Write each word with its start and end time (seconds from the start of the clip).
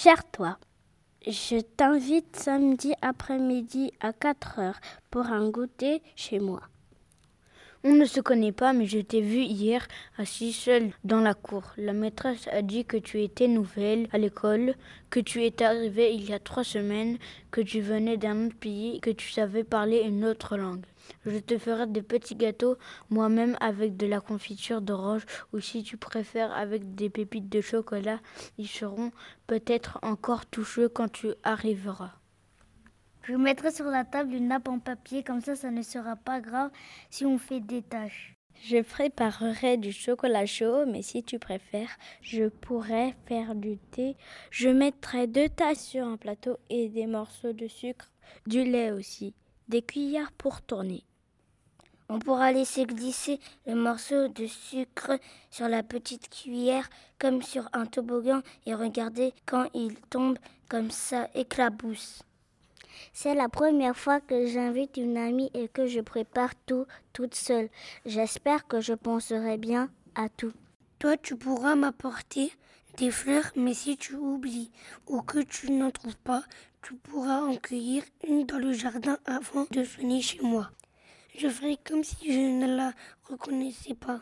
Cher 0.00 0.22
toi, 0.30 0.58
je 1.26 1.58
t'invite 1.58 2.36
samedi 2.36 2.92
après-midi 3.02 3.90
à 3.98 4.12
4 4.12 4.60
heures 4.60 4.80
pour 5.10 5.26
un 5.26 5.50
goûter 5.50 6.04
chez 6.14 6.38
moi. 6.38 6.60
On 7.84 7.94
ne 7.94 8.06
se 8.06 8.20
connaît 8.20 8.50
pas, 8.50 8.72
mais 8.72 8.86
je 8.86 8.98
t'ai 8.98 9.20
vu 9.20 9.38
hier 9.38 9.86
assis 10.16 10.52
seul 10.52 10.90
dans 11.04 11.20
la 11.20 11.34
cour. 11.34 11.62
La 11.76 11.92
maîtresse 11.92 12.48
a 12.50 12.60
dit 12.60 12.84
que 12.84 12.96
tu 12.96 13.22
étais 13.22 13.46
nouvelle 13.46 14.08
à 14.10 14.18
l'école, 14.18 14.74
que 15.10 15.20
tu 15.20 15.44
étais 15.44 15.64
arrivée 15.64 16.12
il 16.12 16.28
y 16.28 16.32
a 16.32 16.40
trois 16.40 16.64
semaines, 16.64 17.18
que 17.52 17.60
tu 17.60 17.80
venais 17.80 18.16
d'un 18.16 18.46
autre 18.46 18.56
pays, 18.56 18.98
que 19.00 19.10
tu 19.10 19.30
savais 19.30 19.62
parler 19.62 20.00
une 20.00 20.24
autre 20.24 20.56
langue. 20.56 20.86
Je 21.24 21.38
te 21.38 21.56
ferai 21.56 21.86
des 21.86 22.02
petits 22.02 22.34
gâteaux 22.34 22.76
moi-même 23.10 23.56
avec 23.60 23.96
de 23.96 24.08
la 24.08 24.20
confiture 24.20 24.80
d'orange 24.80 25.24
ou 25.52 25.60
si 25.60 25.84
tu 25.84 25.96
préfères 25.96 26.52
avec 26.52 26.96
des 26.96 27.10
pépites 27.10 27.48
de 27.48 27.60
chocolat. 27.60 28.18
Ils 28.58 28.66
seront 28.66 29.12
peut-être 29.46 30.00
encore 30.02 30.46
tout 30.46 30.64
chauds 30.64 30.88
quand 30.92 31.12
tu 31.12 31.28
arriveras. 31.44 32.10
Je 33.28 33.34
mettrai 33.34 33.70
sur 33.70 33.84
la 33.84 34.06
table 34.06 34.32
une 34.32 34.48
nappe 34.48 34.68
en 34.68 34.78
papier, 34.78 35.22
comme 35.22 35.42
ça, 35.42 35.54
ça 35.54 35.70
ne 35.70 35.82
sera 35.82 36.16
pas 36.16 36.40
grave 36.40 36.70
si 37.10 37.26
on 37.26 37.36
fait 37.36 37.60
des 37.60 37.82
tâches. 37.82 38.34
Je 38.64 38.78
préparerai 38.80 39.76
du 39.76 39.92
chocolat 39.92 40.46
chaud, 40.46 40.86
mais 40.86 41.02
si 41.02 41.22
tu 41.22 41.38
préfères, 41.38 41.90
je 42.22 42.48
pourrais 42.48 43.14
faire 43.26 43.54
du 43.54 43.76
thé. 43.76 44.16
Je 44.50 44.70
mettrai 44.70 45.26
deux 45.26 45.50
tasses 45.50 45.84
sur 45.84 46.06
un 46.06 46.16
plateau 46.16 46.56
et 46.70 46.88
des 46.88 47.06
morceaux 47.06 47.52
de 47.52 47.68
sucre, 47.68 48.10
du 48.46 48.64
lait 48.64 48.92
aussi, 48.92 49.34
des 49.68 49.82
cuillères 49.82 50.32
pour 50.32 50.62
tourner. 50.62 51.04
On 52.08 52.20
pourra 52.20 52.50
laisser 52.50 52.86
glisser 52.86 53.40
le 53.66 53.74
morceau 53.74 54.28
de 54.28 54.46
sucre 54.46 55.18
sur 55.50 55.68
la 55.68 55.82
petite 55.82 56.30
cuillère 56.30 56.88
comme 57.18 57.42
sur 57.42 57.68
un 57.74 57.84
toboggan 57.84 58.40
et 58.64 58.74
regarder 58.74 59.34
quand 59.44 59.66
il 59.74 59.96
tombe 60.08 60.38
comme 60.70 60.90
ça 60.90 61.28
éclabousse. 61.34 62.22
C'est 63.12 63.34
la 63.34 63.48
première 63.48 63.96
fois 63.96 64.20
que 64.20 64.46
j'invite 64.46 64.96
une 64.96 65.16
amie 65.16 65.50
et 65.54 65.68
que 65.68 65.86
je 65.86 66.00
prépare 66.00 66.54
tout 66.66 66.86
toute 67.12 67.34
seule. 67.34 67.68
J'espère 68.06 68.66
que 68.66 68.80
je 68.80 68.94
penserai 68.94 69.58
bien 69.58 69.90
à 70.14 70.28
tout. 70.28 70.52
Toi, 70.98 71.16
tu 71.16 71.36
pourras 71.36 71.76
m'apporter 71.76 72.52
des 72.96 73.10
fleurs, 73.10 73.50
mais 73.54 73.74
si 73.74 73.96
tu 73.96 74.16
oublies 74.16 74.70
ou 75.06 75.22
que 75.22 75.38
tu 75.38 75.70
n'en 75.70 75.90
trouves 75.90 76.16
pas, 76.16 76.42
tu 76.82 76.94
pourras 76.94 77.42
en 77.42 77.56
cueillir 77.56 78.02
une 78.26 78.44
dans 78.46 78.58
le 78.58 78.72
jardin 78.72 79.18
avant 79.24 79.66
de 79.70 79.80
venir 79.82 80.22
chez 80.22 80.40
moi. 80.42 80.70
Je 81.36 81.48
ferai 81.48 81.76
comme 81.76 82.02
si 82.02 82.32
je 82.32 82.38
ne 82.38 82.76
la 82.76 82.92
reconnaissais 83.28 83.94
pas. 83.94 84.20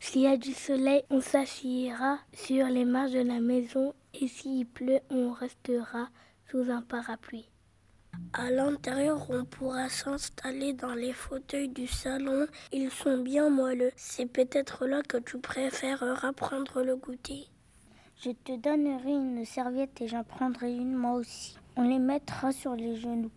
S'il 0.00 0.22
y 0.22 0.26
a 0.26 0.36
du 0.36 0.52
soleil, 0.52 1.02
on 1.10 1.20
s'assiera 1.20 2.18
sur 2.32 2.66
les 2.66 2.84
marches 2.84 3.12
de 3.12 3.20
la 3.20 3.40
maison 3.40 3.94
et 4.14 4.28
s'il 4.28 4.66
pleut, 4.66 5.00
on 5.10 5.32
restera 5.32 6.08
sous 6.52 6.70
un 6.70 6.82
parapluie. 6.82 7.48
À 8.34 8.50
l'intérieur, 8.50 9.26
on 9.30 9.46
pourra 9.46 9.88
s'installer 9.88 10.74
dans 10.74 10.92
les 10.92 11.14
fauteuils 11.14 11.70
du 11.70 11.86
salon. 11.86 12.46
Ils 12.72 12.90
sont 12.90 13.16
bien 13.16 13.48
moelleux. 13.48 13.90
C'est 13.96 14.26
peut-être 14.26 14.84
là 14.84 15.00
que 15.02 15.16
tu 15.16 15.38
préféreras 15.38 16.32
prendre 16.34 16.82
le 16.82 16.96
goûter. 16.96 17.46
Je 18.22 18.32
te 18.32 18.54
donnerai 18.54 19.12
une 19.12 19.46
serviette 19.46 19.98
et 20.02 20.08
j'en 20.08 20.24
prendrai 20.24 20.74
une 20.74 20.94
moi 20.94 21.12
aussi. 21.12 21.56
On 21.76 21.88
les 21.88 21.98
mettra 21.98 22.52
sur 22.52 22.76
les 22.76 22.96
genoux. 22.96 23.30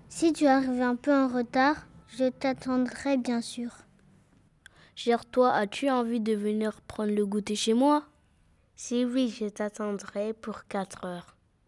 Si 0.09 0.33
tu 0.33 0.45
arrives 0.45 0.81
un 0.81 0.97
peu 0.97 1.13
en 1.13 1.29
retard, 1.29 1.87
je 2.07 2.25
t'attendrai 2.29 3.17
bien 3.17 3.41
sûr. 3.41 3.71
Cher 4.93 5.25
toi, 5.25 5.53
as-tu 5.53 5.89
envie 5.89 6.19
de 6.19 6.33
venir 6.33 6.81
prendre 6.81 7.13
le 7.13 7.25
goûter 7.25 7.55
chez 7.55 7.73
moi? 7.73 8.03
Si 8.75 9.05
oui, 9.05 9.29
je 9.29 9.47
t'attendrai 9.47 10.33
pour 10.33 10.65
quatre 10.65 11.05
heures. 11.05 11.32